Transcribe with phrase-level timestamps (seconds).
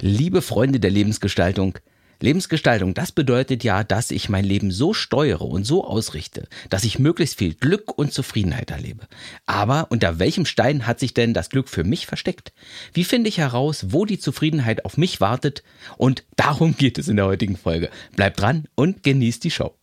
[0.00, 1.76] Liebe Freunde der Lebensgestaltung,
[2.20, 7.00] Lebensgestaltung, das bedeutet ja, dass ich mein Leben so steuere und so ausrichte, dass ich
[7.00, 9.08] möglichst viel Glück und Zufriedenheit erlebe.
[9.46, 12.52] Aber unter welchem Stein hat sich denn das Glück für mich versteckt?
[12.92, 15.64] Wie finde ich heraus, wo die Zufriedenheit auf mich wartet?
[15.96, 17.90] Und darum geht es in der heutigen Folge.
[18.14, 19.77] Bleibt dran und genießt die Show.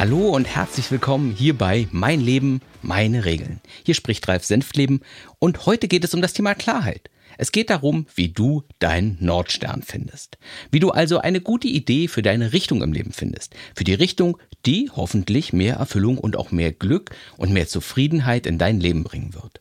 [0.00, 3.60] Hallo und herzlich willkommen hier bei Mein Leben, meine Regeln.
[3.84, 5.02] Hier spricht Ralf Senftleben
[5.38, 7.10] und heute geht es um das Thema Klarheit.
[7.36, 10.38] Es geht darum, wie du deinen Nordstern findest.
[10.70, 13.54] Wie du also eine gute Idee für deine Richtung im Leben findest.
[13.74, 18.56] Für die Richtung, die hoffentlich mehr Erfüllung und auch mehr Glück und mehr Zufriedenheit in
[18.56, 19.60] dein Leben bringen wird.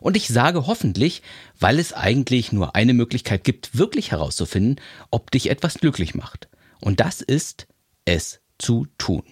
[0.00, 1.22] Und ich sage hoffentlich,
[1.58, 6.50] weil es eigentlich nur eine Möglichkeit gibt, wirklich herauszufinden, ob dich etwas glücklich macht.
[6.78, 7.66] Und das ist,
[8.04, 9.22] es zu tun.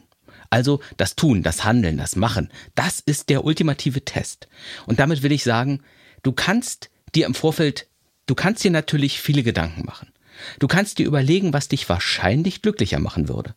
[0.56, 4.48] Also das Tun, das Handeln, das Machen, das ist der ultimative Test.
[4.86, 5.82] Und damit will ich sagen,
[6.22, 7.88] du kannst dir im Vorfeld,
[8.24, 10.14] du kannst dir natürlich viele Gedanken machen.
[10.58, 13.54] Du kannst dir überlegen, was dich wahrscheinlich glücklicher machen würde.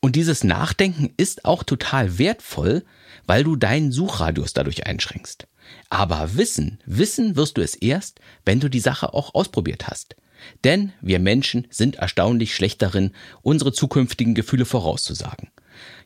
[0.00, 2.84] Und dieses Nachdenken ist auch total wertvoll,
[3.26, 5.48] weil du deinen Suchradius dadurch einschränkst.
[5.88, 10.14] Aber wissen, wissen wirst du es erst, wenn du die Sache auch ausprobiert hast.
[10.62, 13.10] Denn wir Menschen sind erstaunlich schlecht darin,
[13.42, 15.48] unsere zukünftigen Gefühle vorauszusagen.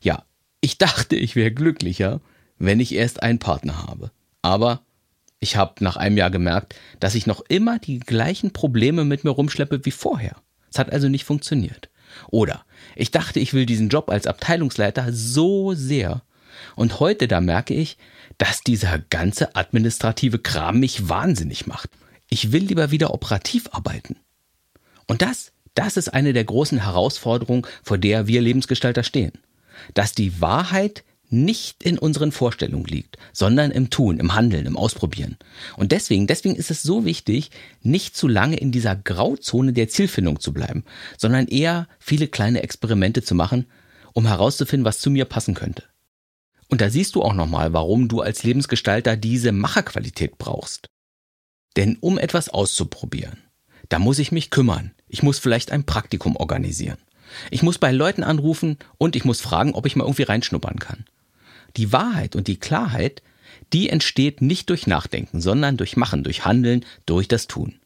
[0.00, 0.24] Ja,
[0.60, 2.20] ich dachte, ich wäre glücklicher,
[2.58, 4.10] wenn ich erst einen Partner habe.
[4.42, 4.82] Aber
[5.40, 9.30] ich habe nach einem Jahr gemerkt, dass ich noch immer die gleichen Probleme mit mir
[9.30, 10.36] rumschleppe wie vorher.
[10.72, 11.90] Es hat also nicht funktioniert.
[12.28, 12.64] Oder
[12.96, 16.22] ich dachte, ich will diesen Job als Abteilungsleiter so sehr.
[16.76, 17.98] Und heute da merke ich,
[18.38, 21.90] dass dieser ganze administrative Kram mich wahnsinnig macht.
[22.30, 24.16] Ich will lieber wieder operativ arbeiten.
[25.06, 29.32] Und das, das ist eine der großen Herausforderungen, vor der wir Lebensgestalter stehen
[29.94, 35.36] dass die Wahrheit nicht in unseren Vorstellungen liegt, sondern im Tun, im Handeln, im Ausprobieren.
[35.76, 37.50] Und deswegen, deswegen ist es so wichtig,
[37.82, 40.84] nicht zu lange in dieser Grauzone der Zielfindung zu bleiben,
[41.18, 43.66] sondern eher viele kleine Experimente zu machen,
[44.12, 45.82] um herauszufinden, was zu mir passen könnte.
[46.68, 50.86] Und da siehst du auch nochmal, warum du als Lebensgestalter diese Macherqualität brauchst.
[51.76, 53.38] Denn um etwas auszuprobieren,
[53.88, 54.92] da muss ich mich kümmern.
[55.08, 56.98] Ich muss vielleicht ein Praktikum organisieren.
[57.50, 61.04] Ich muss bei Leuten anrufen und ich muss fragen, ob ich mal irgendwie reinschnuppern kann.
[61.76, 63.22] Die Wahrheit und die Klarheit,
[63.72, 67.76] die entsteht nicht durch Nachdenken, sondern durch Machen, durch Handeln, durch das Tun.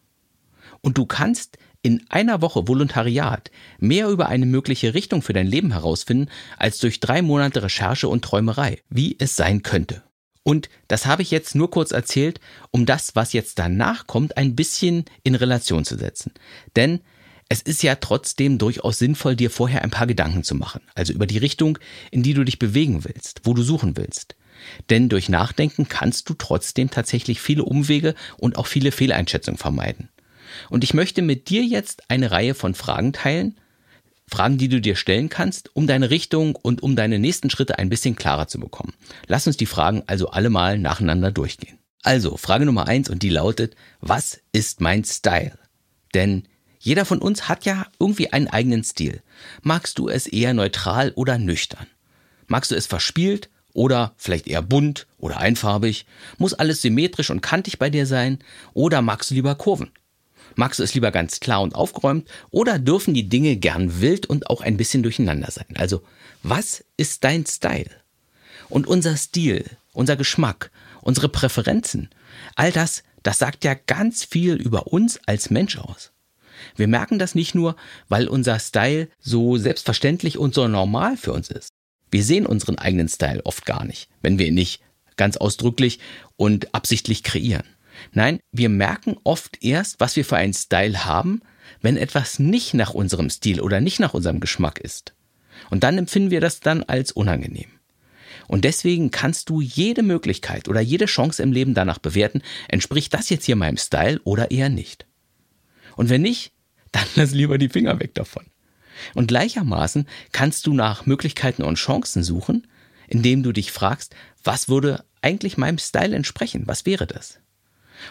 [0.80, 5.72] Und du kannst in einer Woche Volontariat mehr über eine mögliche Richtung für dein Leben
[5.72, 10.02] herausfinden, als durch drei Monate Recherche und Träumerei, wie es sein könnte.
[10.42, 14.56] Und das habe ich jetzt nur kurz erzählt, um das, was jetzt danach kommt, ein
[14.56, 16.32] bisschen in Relation zu setzen.
[16.74, 17.00] Denn
[17.48, 21.26] es ist ja trotzdem durchaus sinnvoll, dir vorher ein paar Gedanken zu machen, also über
[21.26, 21.78] die Richtung,
[22.10, 24.36] in die du dich bewegen willst, wo du suchen willst.
[24.90, 30.10] Denn durch Nachdenken kannst du trotzdem tatsächlich viele Umwege und auch viele Fehleinschätzungen vermeiden.
[30.68, 33.58] Und ich möchte mit dir jetzt eine Reihe von Fragen teilen,
[34.26, 37.88] Fragen, die du dir stellen kannst, um deine Richtung und um deine nächsten Schritte ein
[37.88, 38.92] bisschen klarer zu bekommen.
[39.26, 41.78] Lass uns die Fragen also alle mal nacheinander durchgehen.
[42.02, 45.58] Also, Frage Nummer eins und die lautet, was ist mein Style?
[46.14, 46.46] Denn
[46.78, 49.22] jeder von uns hat ja irgendwie einen eigenen Stil.
[49.62, 51.86] Magst du es eher neutral oder nüchtern?
[52.46, 56.06] Magst du es verspielt oder vielleicht eher bunt oder einfarbig?
[56.38, 58.38] Muss alles symmetrisch und kantig bei dir sein?
[58.74, 59.90] Oder magst du lieber Kurven?
[60.54, 64.48] Magst du es lieber ganz klar und aufgeräumt oder dürfen die Dinge gern wild und
[64.50, 65.66] auch ein bisschen durcheinander sein?
[65.76, 66.02] Also,
[66.42, 67.90] was ist dein Style?
[68.68, 72.10] Und unser Stil, unser Geschmack, unsere Präferenzen,
[72.54, 76.12] all das, das sagt ja ganz viel über uns als Mensch aus.
[76.76, 77.76] Wir merken das nicht nur,
[78.08, 81.70] weil unser Style so selbstverständlich und so normal für uns ist.
[82.10, 84.80] Wir sehen unseren eigenen Style oft gar nicht, wenn wir ihn nicht
[85.16, 85.98] ganz ausdrücklich
[86.36, 87.66] und absichtlich kreieren.
[88.12, 91.42] Nein, wir merken oft erst, was wir für einen Style haben,
[91.82, 95.14] wenn etwas nicht nach unserem Stil oder nicht nach unserem Geschmack ist.
[95.70, 97.68] Und dann empfinden wir das dann als unangenehm.
[98.46, 103.28] Und deswegen kannst du jede Möglichkeit oder jede Chance im Leben danach bewerten, entspricht das
[103.28, 105.07] jetzt hier meinem Style oder eher nicht.
[105.98, 106.52] Und wenn nicht,
[106.92, 108.46] dann lass lieber die Finger weg davon.
[109.14, 112.68] Und gleichermaßen kannst du nach Möglichkeiten und Chancen suchen,
[113.08, 114.14] indem du dich fragst,
[114.44, 116.62] was würde eigentlich meinem Style entsprechen?
[116.66, 117.40] Was wäre das?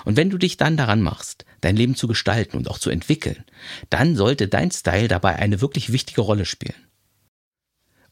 [0.03, 3.45] Und wenn du dich dann daran machst, dein Leben zu gestalten und auch zu entwickeln,
[3.89, 6.75] dann sollte dein Style dabei eine wirklich wichtige Rolle spielen.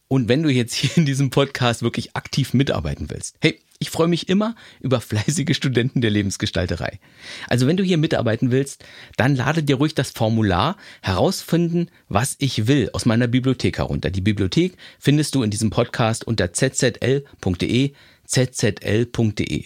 [0.08, 4.08] Und wenn du jetzt hier in diesem Podcast wirklich aktiv mitarbeiten willst, hey, ich freue
[4.08, 7.00] mich immer über fleißige Studenten der Lebensgestalterei.
[7.48, 8.86] Also wenn du hier mitarbeiten willst,
[9.18, 14.12] dann lade dir ruhig das Formular herausfinden, was ich will aus meiner Bibliothek herunter.
[14.12, 17.94] Die Bibliothek findest du in diesem Podcast unter zzl.de,
[18.28, 19.66] zzl.de.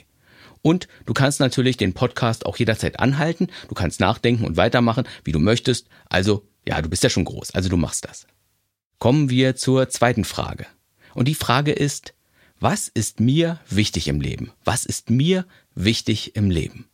[0.62, 3.48] Und du kannst natürlich den Podcast auch jederzeit anhalten.
[3.70, 5.88] Du kannst nachdenken und weitermachen, wie du möchtest.
[6.10, 8.28] Also, ja, du bist ja schon groß, also du machst das.
[8.98, 10.66] Kommen wir zur zweiten Frage.
[11.14, 12.14] Und die Frage ist,
[12.60, 14.52] was ist mir wichtig im Leben?
[14.64, 15.46] Was ist mir
[15.76, 16.90] wichtig im Leben?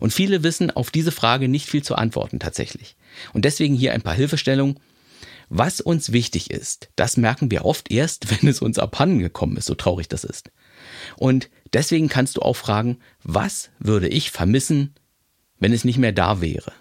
[0.00, 2.96] Und viele wissen auf diese Frage nicht viel zu antworten tatsächlich.
[3.32, 4.78] Und deswegen hier ein paar Hilfestellungen.
[5.48, 9.66] Was uns wichtig ist, das merken wir oft erst, wenn es uns abhanden gekommen ist,
[9.66, 10.50] so traurig das ist.
[11.16, 14.94] Und deswegen kannst du auch fragen, was würde ich vermissen,
[15.58, 16.72] wenn es nicht mehr da wäre?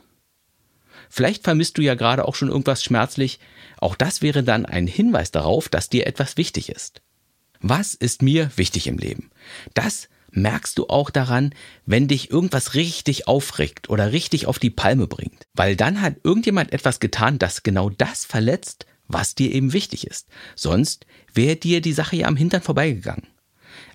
[1.10, 3.40] Vielleicht vermisst du ja gerade auch schon irgendwas schmerzlich.
[3.78, 7.02] Auch das wäre dann ein Hinweis darauf, dass dir etwas wichtig ist.
[7.62, 9.32] Was ist mir wichtig im Leben?
[9.74, 11.54] Das merkst du auch daran,
[11.86, 15.48] wenn dich irgendwas richtig aufregt oder richtig auf die Palme bringt.
[15.54, 20.28] Weil dann hat irgendjemand etwas getan, das genau das verletzt, was dir eben wichtig ist.
[20.56, 23.28] Sonst wäre dir die Sache ja am Hintern vorbeigegangen.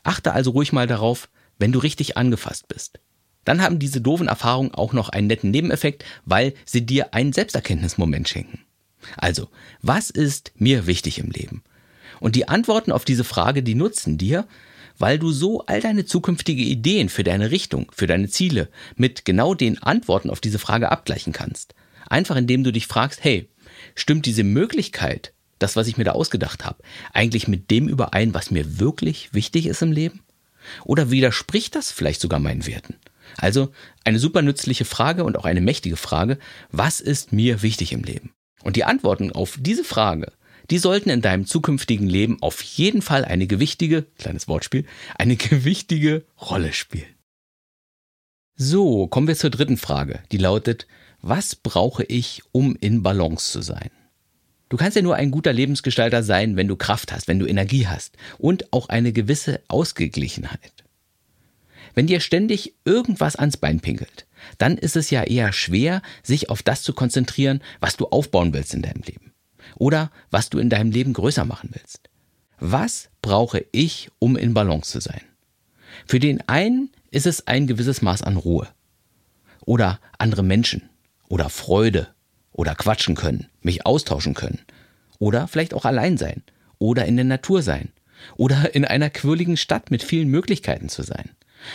[0.03, 1.29] Achte also ruhig mal darauf,
[1.59, 2.99] wenn du richtig angefasst bist.
[3.45, 8.29] Dann haben diese doofen Erfahrungen auch noch einen netten Nebeneffekt, weil sie dir einen Selbsterkenntnismoment
[8.29, 8.61] schenken.
[9.17, 9.49] Also,
[9.81, 11.63] was ist mir wichtig im Leben?
[12.23, 14.47] Und die Antworten auf diese Frage, die nutzen dir,
[14.97, 19.55] weil du so all deine zukünftige Ideen für deine Richtung, für deine Ziele mit genau
[19.55, 21.75] den Antworten auf diese Frage abgleichen kannst.
[22.07, 23.49] Einfach indem du dich fragst, hey,
[23.97, 28.53] stimmt diese Möglichkeit, das, was ich mir da ausgedacht habe, eigentlich mit dem überein, was
[28.53, 30.21] mir wirklich wichtig ist im Leben?
[30.85, 32.95] Oder widerspricht das vielleicht sogar meinen Werten?
[33.37, 33.73] Also
[34.05, 36.39] eine super nützliche Frage und auch eine mächtige Frage,
[36.71, 38.33] was ist mir wichtig im Leben?
[38.63, 40.31] Und die Antworten auf diese Frage,
[40.71, 44.85] die sollten in deinem zukünftigen Leben auf jeden Fall eine gewichtige, kleines Wortspiel,
[45.17, 47.15] eine gewichtige Rolle spielen.
[48.55, 50.87] So, kommen wir zur dritten Frage, die lautet,
[51.21, 53.91] was brauche ich, um in Balance zu sein?
[54.69, 57.87] Du kannst ja nur ein guter Lebensgestalter sein, wenn du Kraft hast, wenn du Energie
[57.87, 60.85] hast und auch eine gewisse Ausgeglichenheit.
[61.95, 64.27] Wenn dir ständig irgendwas ans Bein pinkelt,
[64.59, 68.75] dann ist es ja eher schwer, sich auf das zu konzentrieren, was du aufbauen willst
[68.75, 69.32] in deinem Leben.
[69.77, 72.11] Oder was du in deinem Leben größer machen willst.
[72.59, 75.23] Was brauche ich, um in Balance zu sein?
[76.07, 78.69] Für den einen ist es ein gewisses Maß an Ruhe.
[79.65, 80.89] Oder andere Menschen.
[81.29, 82.09] Oder Freude.
[82.53, 83.49] Oder quatschen können.
[83.61, 84.61] Mich austauschen können.
[85.19, 86.43] Oder vielleicht auch allein sein.
[86.79, 87.93] Oder in der Natur sein.
[88.37, 91.31] Oder in einer quirligen Stadt mit vielen Möglichkeiten zu sein.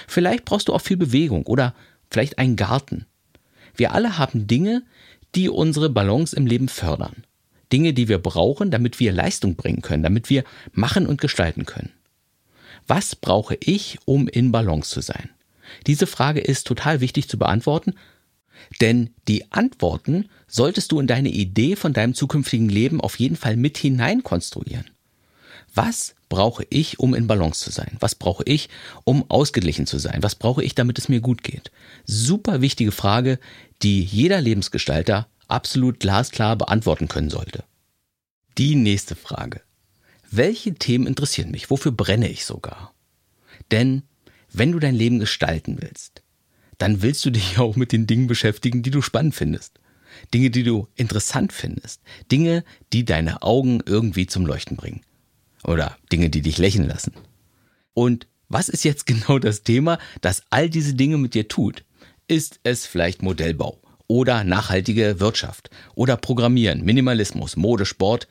[0.08, 1.74] Vielleicht brauchst du auch viel Bewegung oder
[2.10, 3.06] vielleicht einen Garten.
[3.76, 4.84] Wir alle haben Dinge,
[5.36, 7.24] die unsere Balance im Leben fördern.
[7.72, 11.92] Dinge, die wir brauchen, damit wir Leistung bringen können, damit wir machen und gestalten können.
[12.88, 15.30] Was brauche ich, um in Balance zu sein?
[15.86, 17.94] Diese Frage ist total wichtig zu beantworten,
[18.82, 23.58] denn die Antworten solltest du in deine Idee von deinem zukünftigen Leben auf jeden Fall
[23.58, 24.86] mit hinein konstruieren.
[25.74, 27.98] Was brauche ich, um in Balance zu sein?
[28.00, 28.70] Was brauche ich,
[29.04, 30.24] um ausgeglichen zu sein?
[30.24, 31.72] Was brauche ich, damit es mir gut geht?
[32.06, 33.40] Super wichtige Frage,
[33.84, 37.64] die jeder Lebensgestalter absolut glasklar beantworten können sollte.
[38.58, 39.62] Die nächste Frage.
[40.30, 41.70] Welche Themen interessieren mich?
[41.70, 42.94] Wofür brenne ich sogar?
[43.72, 44.04] Denn
[44.52, 46.24] wenn du dein Leben gestalten willst,
[46.78, 49.80] dann willst du dich auch mit den Dingen beschäftigen, die du spannend findest.
[50.34, 52.02] Dinge, die du interessant findest.
[52.32, 52.64] Dinge,
[52.94, 55.02] die deine Augen irgendwie zum Leuchten bringen
[55.64, 57.14] oder Dinge, die dich lächeln lassen.
[57.94, 61.84] Und was ist jetzt genau das Thema, das all diese Dinge mit dir tut?
[62.28, 68.28] Ist es vielleicht Modellbau oder nachhaltige Wirtschaft oder Programmieren, Minimalismus, Mode, Sport?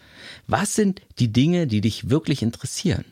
[0.46, 3.04] Was sind die Dinge, die dich wirklich interessieren?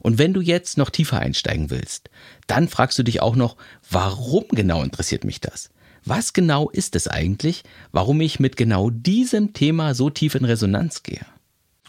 [0.00, 2.10] Und wenn du jetzt noch tiefer einsteigen willst,
[2.46, 3.56] dann fragst du dich auch noch,
[3.90, 5.70] warum genau interessiert mich das?
[6.04, 11.02] Was genau ist es eigentlich, warum ich mit genau diesem Thema so tief in Resonanz
[11.02, 11.26] gehe?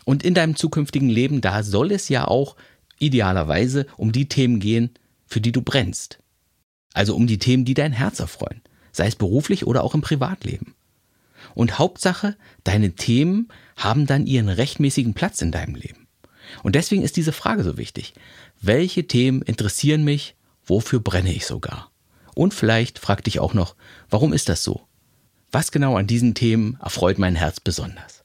[0.06, 2.56] Und in deinem zukünftigen Leben, da soll es ja auch
[2.98, 4.90] idealerweise um die Themen gehen,
[5.28, 6.20] für die du brennst.
[6.94, 10.76] Also um die Themen, die dein Herz erfreuen, sei es beruflich oder auch im Privatleben.
[11.56, 16.08] Und Hauptsache, deine Themen haben dann ihren rechtmäßigen Platz in deinem Leben.
[16.64, 18.14] Und deswegen ist diese Frage so wichtig.
[18.62, 20.36] Welche Themen interessieren mich?
[20.66, 21.92] Wofür brenne ich sogar?
[22.36, 23.76] Und vielleicht frag dich auch noch,
[24.10, 24.82] warum ist das so?
[25.52, 28.24] Was genau an diesen Themen erfreut mein Herz besonders?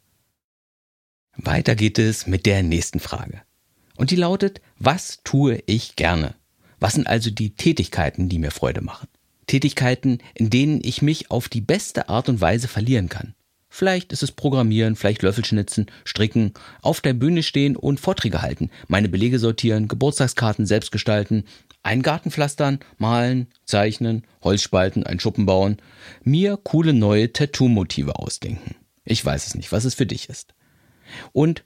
[1.37, 3.43] Weiter geht es mit der nächsten Frage.
[3.97, 6.35] Und die lautet, was tue ich gerne?
[6.81, 9.09] Was sind also die Tätigkeiten, die mir Freude machen?
[9.47, 13.35] Tätigkeiten, in denen ich mich auf die beste Art und Weise verlieren kann.
[13.69, 19.09] Vielleicht ist es Programmieren, vielleicht Löffelschnitzen, Stricken, auf der Bühne stehen und Vorträge halten, meine
[19.09, 21.43] Belege sortieren, Geburtstagskarten selbst gestalten,
[21.83, 25.79] einen Garten pflastern, malen, zeichnen, Holzspalten, einen Schuppen bauen,
[26.23, 28.77] mir coole neue Tattoo-Motive ausdenken.
[29.05, 30.55] Ich weiß es nicht, was es für dich ist.
[31.33, 31.65] Und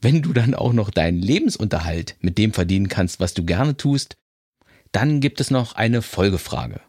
[0.00, 4.16] wenn du dann auch noch deinen Lebensunterhalt mit dem verdienen kannst, was du gerne tust,
[4.92, 6.80] dann gibt es noch eine Folgefrage.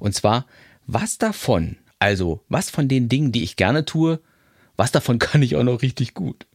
[0.00, 0.46] Und zwar,
[0.86, 4.20] was davon, also was von den Dingen, die ich gerne tue,
[4.76, 6.46] was davon kann ich auch noch richtig gut?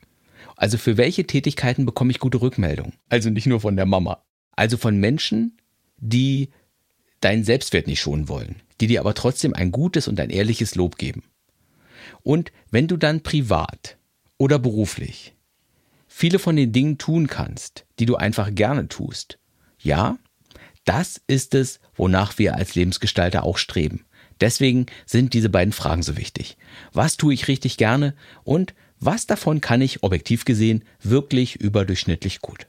[0.57, 2.93] Also für welche Tätigkeiten bekomme ich gute Rückmeldung?
[3.09, 4.23] Also nicht nur von der Mama.
[4.51, 5.57] Also von Menschen,
[5.97, 6.49] die
[7.21, 10.97] deinen Selbstwert nicht schonen wollen, die dir aber trotzdem ein gutes und ein ehrliches Lob
[10.97, 11.23] geben.
[12.23, 13.97] Und wenn du dann privat
[14.37, 15.33] oder beruflich
[16.07, 19.37] viele von den Dingen tun kannst, die du einfach gerne tust,
[19.79, 20.17] ja,
[20.85, 24.05] das ist es, wonach wir als Lebensgestalter auch streben.
[24.41, 26.57] Deswegen sind diese beiden Fragen so wichtig.
[26.93, 28.13] Was tue ich richtig gerne
[28.43, 32.67] und was davon kann ich objektiv gesehen wirklich überdurchschnittlich gut?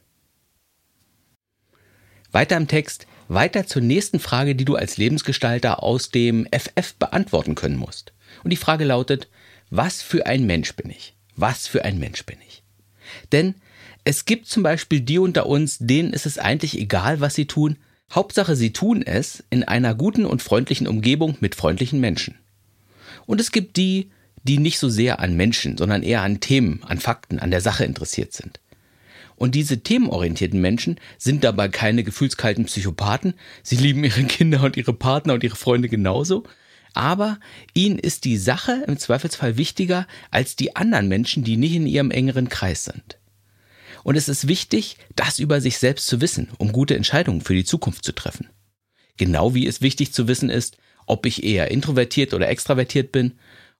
[2.32, 7.54] Weiter im Text, weiter zur nächsten Frage, die du als Lebensgestalter aus dem FF beantworten
[7.54, 8.12] können musst.
[8.44, 9.28] Und die Frage lautet,
[9.70, 11.16] was für ein Mensch bin ich?
[11.34, 12.62] Was für ein Mensch bin ich?
[13.32, 13.54] Denn
[14.04, 17.76] es gibt zum Beispiel die unter uns, denen ist es eigentlich egal, was sie tun.
[18.12, 22.38] Hauptsache, sie tun es in einer guten und freundlichen Umgebung mit freundlichen Menschen.
[23.26, 24.10] Und es gibt die,
[24.42, 27.84] die nicht so sehr an Menschen, sondern eher an Themen, an Fakten, an der Sache
[27.84, 28.60] interessiert sind.
[29.34, 33.34] Und diese themenorientierten Menschen sind dabei keine gefühlskalten Psychopathen.
[33.62, 36.44] Sie lieben ihre Kinder und ihre Partner und ihre Freunde genauso.
[36.94, 37.38] Aber
[37.74, 42.10] ihnen ist die Sache im Zweifelsfall wichtiger als die anderen Menschen, die nicht in ihrem
[42.10, 43.18] engeren Kreis sind.
[44.06, 47.64] Und es ist wichtig, das über sich selbst zu wissen, um gute Entscheidungen für die
[47.64, 48.48] Zukunft zu treffen.
[49.16, 53.32] Genau wie es wichtig zu wissen ist, ob ich eher introvertiert oder extravertiert bin,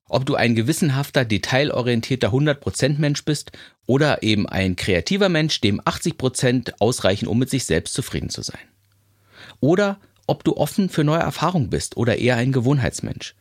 [0.09, 3.53] ob du ein gewissenhafter, detailorientierter 100% Mensch bist
[3.87, 8.59] oder eben ein kreativer Mensch, dem 80% ausreichen, um mit sich selbst zufrieden zu sein.
[9.61, 13.37] Oder ob du offen für neue Erfahrungen bist oder eher ein Gewohnheitsmensch.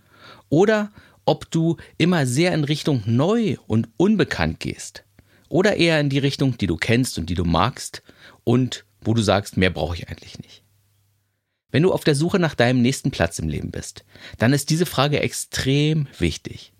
[0.49, 0.91] Oder
[1.25, 5.04] ob du immer sehr in Richtung neu und unbekannt gehst.
[5.49, 8.03] Oder eher in die Richtung, die du kennst und die du magst
[8.43, 10.63] und wo du sagst, mehr brauche ich eigentlich nicht.
[11.71, 14.05] Wenn du auf der Suche nach deinem nächsten Platz im Leben bist,
[14.37, 16.73] dann ist diese Frage extrem wichtig.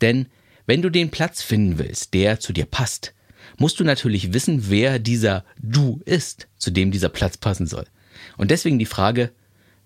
[0.00, 0.26] Denn
[0.66, 3.12] wenn du den Platz finden willst, der zu dir passt,
[3.58, 7.86] musst du natürlich wissen, wer dieser Du ist, zu dem dieser Platz passen soll.
[8.36, 9.32] Und deswegen die Frage,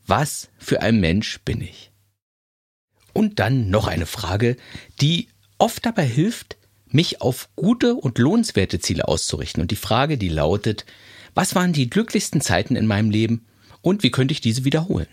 [0.06, 1.90] was für ein Mensch bin ich?
[3.12, 4.56] Und dann noch eine Frage,
[5.00, 5.28] die
[5.58, 6.58] oft dabei hilft,
[6.94, 9.60] mich auf gute und lohnenswerte Ziele auszurichten.
[9.60, 10.86] Und die Frage, die lautet,
[11.34, 13.46] was waren die glücklichsten Zeiten in meinem Leben
[13.82, 15.08] und wie könnte ich diese wiederholen?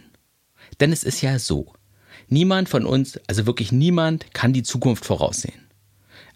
[0.79, 1.73] Denn es ist ja so,
[2.27, 5.67] niemand von uns, also wirklich niemand, kann die Zukunft voraussehen.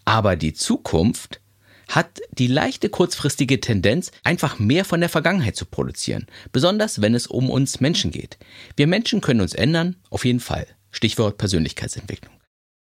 [0.04, 1.40] Aber die Zukunft
[1.88, 7.28] hat die leichte kurzfristige Tendenz, einfach mehr von der Vergangenheit zu produzieren, besonders wenn es
[7.28, 8.38] um uns Menschen geht.
[8.76, 10.66] Wir Menschen können uns ändern, auf jeden Fall.
[10.90, 12.34] Stichwort Persönlichkeitsentwicklung.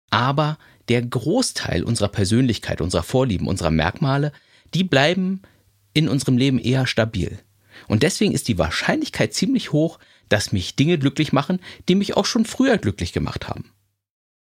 [0.09, 0.57] Aber
[0.89, 4.31] der Großteil unserer Persönlichkeit, unserer Vorlieben, unserer Merkmale,
[4.73, 5.41] die bleiben
[5.93, 7.39] in unserem Leben eher stabil.
[7.87, 12.25] Und deswegen ist die Wahrscheinlichkeit ziemlich hoch, dass mich Dinge glücklich machen, die mich auch
[12.25, 13.71] schon früher glücklich gemacht haben.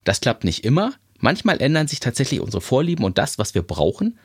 [0.04, 0.94] Das klappt nicht immer.
[1.18, 4.18] Manchmal ändern sich tatsächlich unsere Vorlieben und das, was wir brauchen.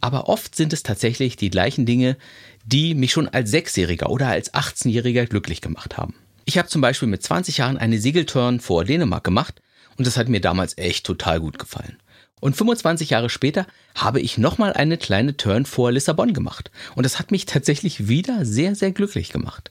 [0.00, 2.16] Aber oft sind es tatsächlich die gleichen Dinge,
[2.64, 6.14] die mich schon als Sechsjähriger oder als 18-Jähriger glücklich gemacht haben.
[6.44, 9.62] Ich habe zum Beispiel mit 20 Jahren eine Segelturn vor Dänemark gemacht
[9.96, 11.98] und das hat mir damals echt total gut gefallen.
[12.40, 16.70] Und 25 Jahre später habe ich nochmal eine kleine Turn vor Lissabon gemacht.
[16.94, 19.70] Und das hat mich tatsächlich wieder sehr, sehr glücklich gemacht.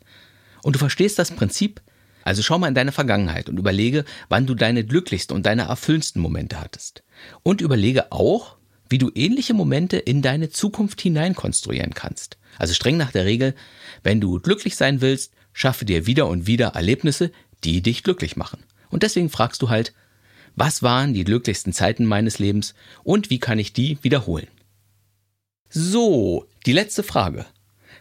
[0.64, 1.82] Und du verstehst das Prinzip?
[2.24, 6.22] Also schau mal in deine Vergangenheit und überlege, wann du deine glücklichsten und deine erfüllendsten
[6.22, 7.04] Momente hattest.
[7.44, 8.56] Und überlege auch,
[8.90, 12.38] wie du ähnliche Momente in deine Zukunft hinein konstruieren kannst.
[12.58, 13.56] Also streng nach der Regel,
[14.04, 17.32] wenn du glücklich sein willst, schaffe dir wieder und wieder Erlebnisse,
[17.64, 18.64] die dich glücklich machen.
[18.90, 19.94] Und deswegen fragst du halt,
[20.56, 24.48] was waren die glücklichsten Zeiten meines Lebens und wie kann ich die wiederholen?
[25.70, 27.46] So, die letzte Frage.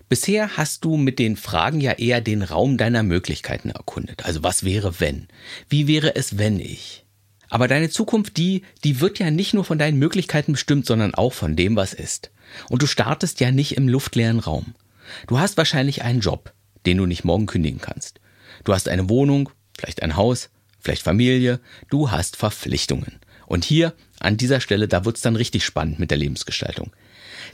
[0.08, 4.26] Bisher hast du mit den Fragen ja eher den Raum deiner Möglichkeiten erkundet.
[4.26, 5.28] Also was wäre wenn?
[5.70, 7.06] Wie wäre es wenn ich?
[7.48, 11.32] Aber deine Zukunft, die, die wird ja nicht nur von deinen Möglichkeiten bestimmt, sondern auch
[11.32, 12.30] von dem, was ist.
[12.68, 14.74] Und du startest ja nicht im luftleeren Raum.
[15.26, 16.52] Du hast wahrscheinlich einen Job,
[16.84, 18.20] den du nicht morgen kündigen kannst.
[18.64, 20.50] Du hast eine Wohnung, vielleicht ein Haus,
[20.82, 23.18] vielleicht Familie, du hast Verpflichtungen.
[23.46, 26.92] Und hier, an dieser Stelle, da wird's dann richtig spannend mit der Lebensgestaltung.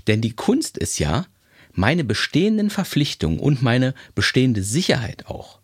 [0.06, 1.26] Denn die Kunst ist ja,
[1.72, 5.60] meine bestehenden Verpflichtungen und meine bestehende Sicherheit auch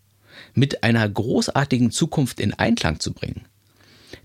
[0.54, 3.46] mit einer großartigen Zukunft in Einklang zu bringen.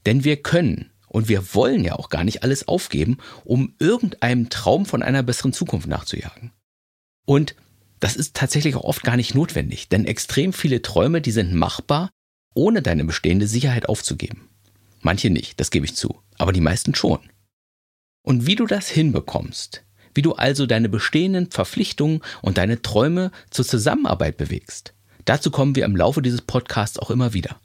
[0.05, 4.85] Denn wir können und wir wollen ja auch gar nicht alles aufgeben, um irgendeinem Traum
[4.85, 6.51] von einer besseren Zukunft nachzujagen.
[7.25, 7.55] Und
[7.99, 12.09] das ist tatsächlich auch oft gar nicht notwendig, denn extrem viele Träume, die sind machbar,
[12.53, 14.49] ohne deine bestehende Sicherheit aufzugeben.
[15.01, 17.19] Manche nicht, das gebe ich zu, aber die meisten schon.
[18.21, 23.65] Und wie du das hinbekommst, wie du also deine bestehenden Verpflichtungen und deine Träume zur
[23.65, 24.93] Zusammenarbeit bewegst.
[25.25, 27.59] Dazu kommen wir im Laufe dieses Podcasts auch immer wieder.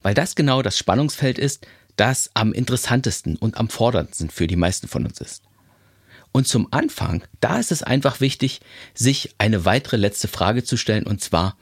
[0.00, 4.88] Weil das genau das Spannungsfeld ist, das am interessantesten und am forderndsten für die meisten
[4.88, 5.42] von uns ist.
[6.32, 8.60] Und zum Anfang, da ist es einfach wichtig,
[8.94, 11.56] sich eine weitere letzte Frage zu stellen, und zwar,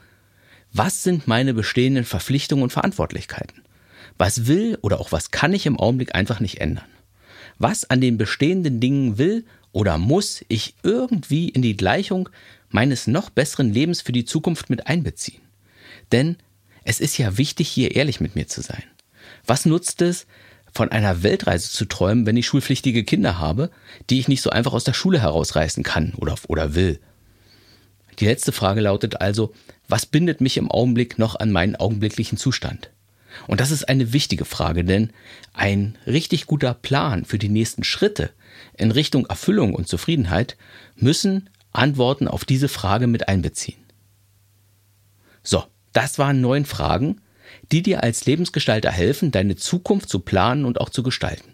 [0.73, 3.61] was sind meine bestehenden Verpflichtungen und Verantwortlichkeiten?
[4.17, 6.85] Was will oder auch was kann ich im Augenblick einfach nicht ändern?
[7.57, 12.29] Was an den bestehenden Dingen will oder muss ich irgendwie in die Gleichung
[12.69, 15.41] meines noch besseren Lebens für die Zukunft mit einbeziehen?
[16.11, 16.37] Denn
[16.83, 18.83] es ist ja wichtig, hier ehrlich mit mir zu sein.
[19.45, 20.25] Was nutzt es,
[20.73, 23.71] von einer Weltreise zu träumen, wenn ich schulpflichtige Kinder habe,
[24.09, 26.99] die ich nicht so einfach aus der Schule herausreißen kann oder, oder will?
[28.21, 29.51] Die letzte Frage lautet also,
[29.87, 32.91] was bindet mich im Augenblick noch an meinen augenblicklichen Zustand?
[33.47, 35.11] Und das ist eine wichtige Frage, denn
[35.53, 38.29] ein richtig guter Plan für die nächsten Schritte
[38.77, 40.55] in Richtung Erfüllung und Zufriedenheit
[40.95, 43.79] müssen Antworten auf diese Frage mit einbeziehen.
[45.41, 47.21] So, das waren neun Fragen,
[47.71, 51.50] die dir als Lebensgestalter helfen, deine Zukunft zu planen und auch zu gestalten.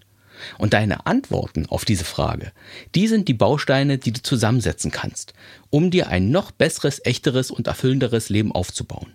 [0.58, 2.52] Und deine Antworten auf diese Frage,
[2.96, 5.34] die sind die Bausteine, die du zusammensetzen kannst,
[5.70, 9.14] um dir ein noch besseres, echteres und erfüllenderes Leben aufzubauen.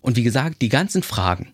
[0.00, 1.52] Und wie gesagt, die ganzen Fragen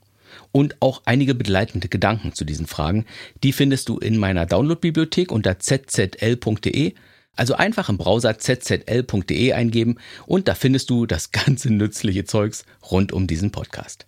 [0.53, 3.05] und auch einige begleitende Gedanken zu diesen Fragen,
[3.43, 6.95] die findest du in meiner Downloadbibliothek unter zzl.de.
[7.37, 13.12] Also einfach im Browser zzl.de eingeben und da findest du das ganze nützliche Zeugs rund
[13.12, 14.07] um diesen Podcast.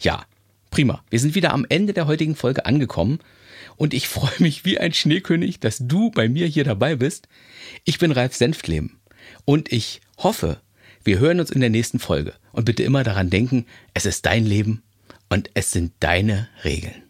[0.00, 0.24] Ja,
[0.70, 1.02] prima.
[1.08, 3.20] Wir sind wieder am Ende der heutigen Folge angekommen
[3.78, 7.28] und ich freue mich wie ein Schneekönig, dass du bei mir hier dabei bist.
[7.84, 8.98] Ich bin Ralf Senftleben
[9.46, 10.60] und ich hoffe,
[11.04, 12.34] wir hören uns in der nächsten Folge.
[12.52, 14.82] Und bitte immer daran denken, es ist dein Leben
[15.30, 17.04] und es sind deine Regeln.